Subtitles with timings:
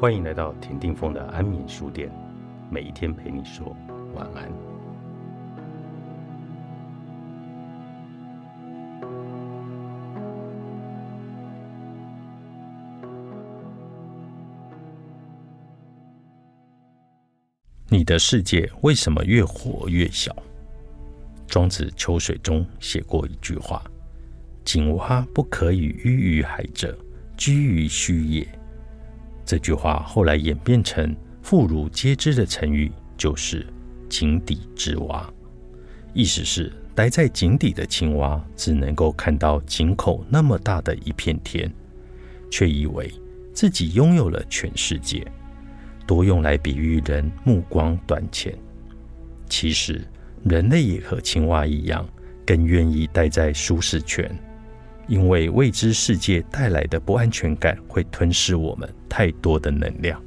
[0.00, 2.10] 欢迎来到田定峰的安眠书店，
[2.70, 3.76] 每一天陪你说
[4.14, 4.50] 晚安。
[17.90, 20.34] 你的世界为什么越活越小？
[21.46, 23.84] 庄子《秋水》中写过一句话
[24.64, 26.96] ：“井蛙不可以喻于海者，
[27.36, 28.48] 居于虚也。”
[29.50, 33.66] 这句话后来演变成妇孺皆知的成语，就是
[34.08, 35.28] “井底之蛙”。
[36.14, 41.68] 意思是，待在井底的青蛙只能够看到井口那么大的一片天，
[42.48, 43.12] 却以为
[43.52, 45.26] 自己拥有了全世界，
[46.06, 48.56] 多用来比喻人目光短浅。
[49.48, 50.00] 其实，
[50.44, 52.08] 人类也和青蛙一样，
[52.46, 54.30] 更愿意待在舒适圈。
[55.10, 60.22] 因为未知世界带来的不安全感会吞噬我们太多的能量，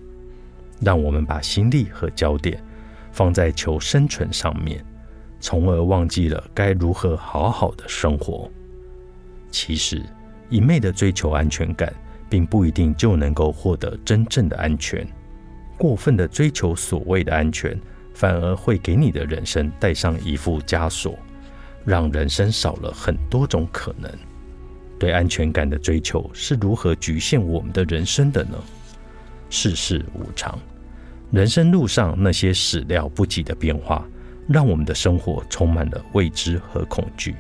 [0.81, 2.61] 让我们把心力和焦点
[3.09, 4.83] 放在求生存上面，
[5.39, 8.51] 从而忘记了该如何好好的生活。
[9.49, 10.03] 其实，
[10.49, 11.93] 一昧的追求安全感，
[12.29, 15.07] 并不一定就能够获得真正的安全。
[15.77, 17.79] 过分的追求所谓的安全，
[18.13, 21.17] 反而会给你的人生带上一副枷锁，
[21.85, 24.11] 让人生少了很多种可能。
[24.99, 28.57] 对安全感的追求是如何局限我们的人生的呢？
[29.49, 30.57] 世事无常，
[31.31, 34.07] 人生路上那些始料不及的变化，
[34.47, 37.35] 让我们的生活充满了未知和恐惧。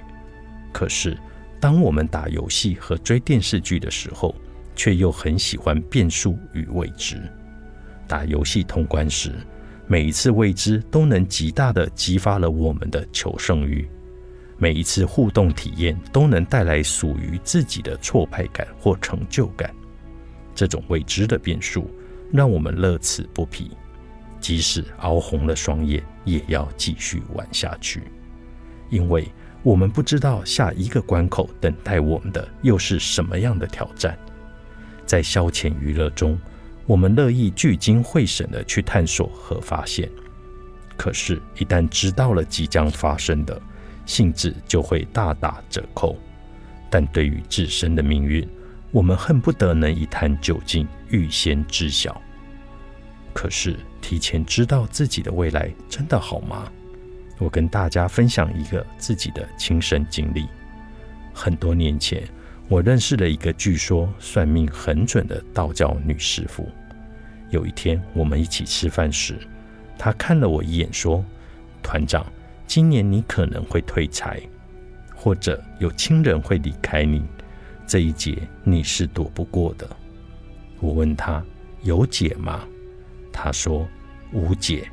[0.71, 1.17] 可是，
[1.59, 4.35] 当我们打游戏和追电视剧的时候，
[4.75, 7.21] 却又很喜欢变数与未知。
[8.07, 9.31] 打游戏通关时，
[9.87, 13.87] 每一次未知都能极大的激发了我们的求胜欲。
[14.63, 19.75] 每一次互动体验都能带来属于自己的挫败感或成就感，
[20.55, 21.93] 这种未知的变数
[22.31, 23.71] 让我们乐此不疲，
[24.39, 28.03] 即使熬红了双眼，也要继续玩下去，
[28.89, 29.29] 因为
[29.63, 34.17] 我们不知道下一个关口等待我们的又是什么样的挑战。
[35.05, 36.39] 在消遣娱乐中，
[36.85, 40.09] 我们乐意聚精会神地去探索和发现，
[40.95, 43.61] 可是，一旦知道了即将发生的，
[44.05, 46.17] 性质就会大打折扣，
[46.89, 48.47] 但对于自身的命运，
[48.91, 52.21] 我们恨不得能一探究竟，预先知晓。
[53.33, 56.71] 可是提前知道自己的未来真的好吗？
[57.39, 60.47] 我跟大家分享一个自己的亲身经历。
[61.33, 62.23] 很多年前，
[62.69, 66.69] 我认识了一个据说算命很准的道教女师傅。
[67.49, 69.37] 有一天，我们一起吃饭时，
[69.97, 71.23] 她看了我一眼，说
[71.81, 72.25] ：“团长。”
[72.65, 74.41] 今年你可能会退财，
[75.15, 77.23] 或者有亲人会离开你，
[77.85, 79.87] 这一劫你是躲不过的。
[80.79, 81.43] 我问他
[81.83, 82.67] 有解吗？
[83.31, 83.87] 他说
[84.31, 84.89] 无解，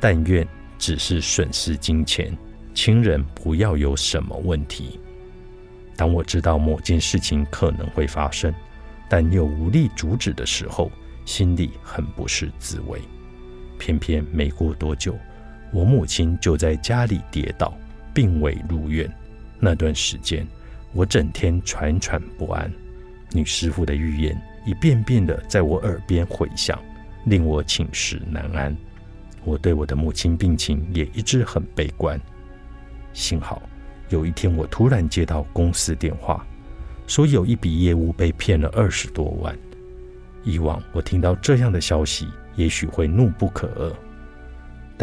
[0.00, 0.46] 但愿
[0.78, 2.36] 只是损失金钱，
[2.74, 4.98] 亲人不要有什么问题。
[5.96, 8.52] 当我知道某件事情可能会发生，
[9.08, 10.90] 但又无力阻止的时候，
[11.24, 12.98] 心里很不是滋味。
[13.78, 15.14] 偏偏没过多久。
[15.72, 17.76] 我母亲就在家里跌倒，
[18.12, 19.10] 并未入院。
[19.58, 20.46] 那段时间，
[20.92, 22.70] 我整天喘喘不安。
[23.32, 26.78] 女师傅的预言一遍遍的在我耳边回响，
[27.24, 28.76] 令我寝食难安。
[29.44, 32.20] 我对我的母亲病情也一直很悲观。
[33.14, 33.62] 幸好
[34.10, 36.46] 有一天，我突然接到公司电话，
[37.06, 39.56] 说有一笔业务被骗了二十多万。
[40.44, 43.92] 以往我听到这样的消息，也许会怒不可遏。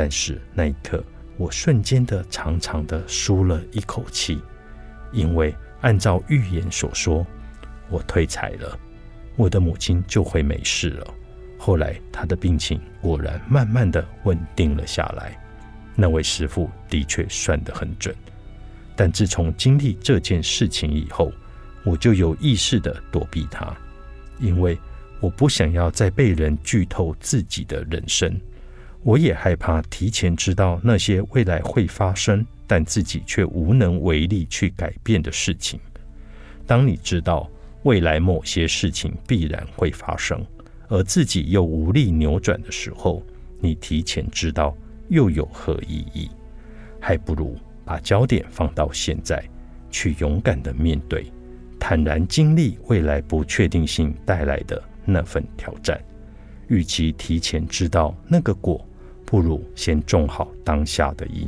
[0.02, 1.04] 但是那一刻，
[1.36, 4.42] 我瞬间的长长的舒了一口气，
[5.12, 7.28] 因为按照预言所说，
[7.90, 8.80] 我退财了，
[9.36, 11.14] 我的母亲就会没事了。
[11.58, 15.38] 后来她的病情果然慢慢的稳定了下来。
[15.98, 18.16] 那位师傅的确算得很准，
[18.96, 21.29] 但自从经历这件事情以后，
[21.84, 23.76] 我就有意识的躲避他，
[24.40, 24.79] 因为
[25.20, 28.40] 我不想要再被人剧透自己的人生。
[29.03, 35.79] 我也害怕提前知道那些未来会发生，但自己却无能为力去改变的事情。
[36.67, 37.49] 当你知道
[37.84, 40.46] 未来某些事情必然会发生，
[40.90, 43.23] 而自己又无力扭转的时候，
[43.59, 44.75] 你提前知道
[45.07, 46.29] 又有何意义？
[46.99, 49.41] 还不如把焦点放到现在，
[49.90, 51.31] 去勇敢的面对，
[51.79, 55.99] 坦然经历未来不确定性带来的那份挑战。
[56.67, 58.85] 与其提前知道那个果。
[59.29, 61.47] 不如先种好当下的因。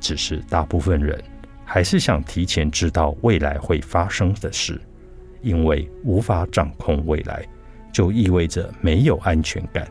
[0.00, 1.16] 只是大部分人
[1.64, 4.80] 还是想提前知道未来会发生的事，
[5.42, 7.46] 因为无法掌控未来，
[7.92, 9.86] 就意味着没有安全感。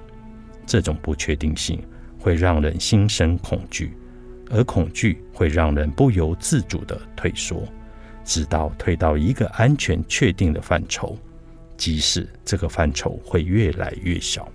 [0.66, 1.82] 这种不确定性
[2.20, 3.94] 会让人心生恐惧，
[4.50, 7.64] 而恐惧会让人不由自主地退缩，
[8.26, 11.18] 直到退到一个安全确定的范畴，
[11.78, 14.46] 即使这个范畴会越来越小。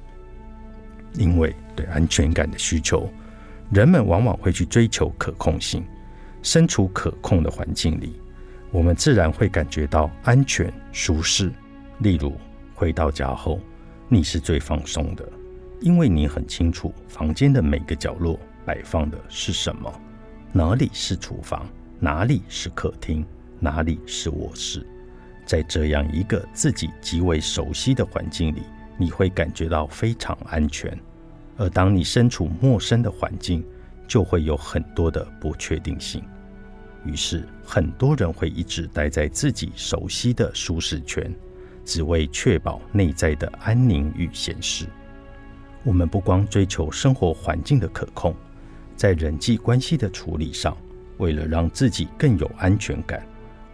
[1.16, 3.10] 因为对安全感的需求，
[3.70, 5.84] 人们往往会去追求可控性。
[6.42, 8.20] 身处可控的环境里，
[8.70, 11.52] 我们自然会感觉到安全舒适。
[11.98, 12.36] 例如，
[12.72, 13.58] 回到家后，
[14.08, 15.28] 你是最放松的，
[15.80, 19.92] 因为你很清楚房间的每个角落摆放的是什么，
[20.52, 21.66] 哪里是厨房，
[21.98, 23.26] 哪里是客厅，
[23.58, 24.86] 哪里是卧室。
[25.44, 28.62] 在这样一个自己极为熟悉的环境里，
[28.98, 30.98] 你会感觉到非常安全。
[31.56, 33.64] 而当你身处陌生的环境，
[34.06, 36.22] 就会有很多的不确定性。
[37.04, 41.32] 于是，很多人会一直待在自己熟悉的舒适圈，
[41.84, 44.86] 只为确保内在的安宁与闲适。
[45.84, 48.34] 我们不光追求生活环境的可控，
[48.96, 50.76] 在人际关系的处理上，
[51.18, 53.24] 为了让自己更有安全感，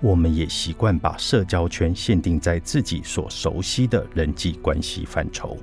[0.02, 5.56] 我们也习惯把社交圈限定在自己所熟悉的人际关系范畴，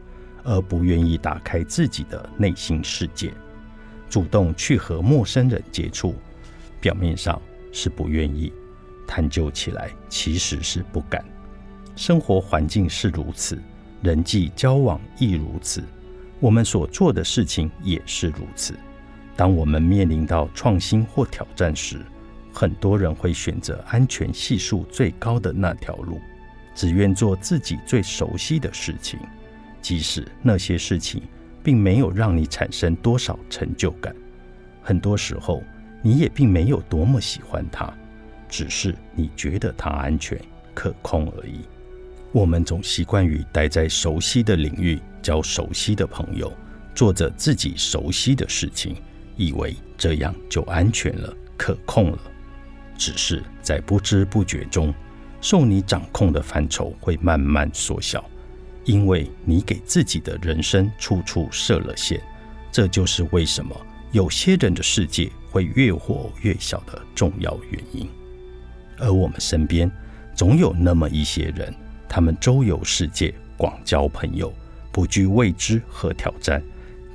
[0.44, 3.32] 而不愿意打开自己的内心世界，
[4.10, 6.16] 主动去和陌生人接触。
[6.82, 7.40] 表面上。
[7.72, 8.52] 是不愿意
[9.08, 11.24] 探究起来，其实是不敢。
[11.96, 13.62] 生活环境是如此，
[14.02, 15.84] 人际交往亦如此，
[16.40, 18.74] 我们所做的事情也是如此。
[19.36, 22.04] 当我们面临到创新或挑战时，
[22.60, 26.20] 很多人会选择安全系数最高的那条路，
[26.76, 29.18] 只愿做自己最熟悉的事情，
[29.82, 31.22] 即使那些事情
[31.64, 34.14] 并没有让你产生多少成就感。
[34.82, 35.64] 很多时候。
[36.02, 37.94] 你也并没有多么喜欢它，
[38.48, 40.40] 只是你觉得它安全
[40.74, 41.60] 可控而已。
[42.32, 46.54] 我们总习惯于待在熟悉的领域，交熟悉的朋友，
[46.96, 48.96] 做着自己熟悉的事情，
[49.36, 52.20] 以为这样就安全了、可控了。
[53.00, 54.94] 只是在不知不觉中，
[55.42, 58.24] 受你掌控的范畴会慢慢缩小，
[58.86, 62.22] 因为你给自己的人生处处设了限。
[62.72, 63.76] 这就是为什么
[64.12, 65.32] 有些人的世界。
[65.52, 68.08] 会越活越小的重要原因，
[69.00, 69.92] 而我们身边
[70.36, 71.74] 总有那么一些人，
[72.08, 74.54] 他们周游世界，广交朋友，
[74.92, 76.62] 不惧未知和挑战，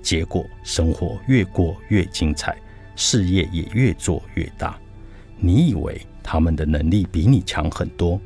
[0.02, 2.56] 结果生活越过越精彩，
[2.96, 4.76] 事业也越做越大。
[5.44, 8.18] 你以为他们的能力比你强很多，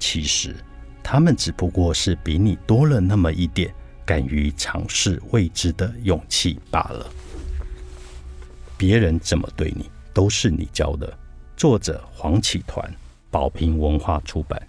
[0.00, 0.52] 其实
[1.00, 3.72] 他们只不过是比你多了那么一点
[4.04, 7.08] 敢于尝试未知的勇气罢了。
[8.76, 11.16] 别人怎么对你，都是你教的。
[11.56, 12.92] 作者：黄启团，
[13.30, 14.60] 宝瓶文化出版。